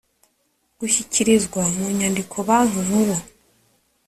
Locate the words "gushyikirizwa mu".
0.79-1.85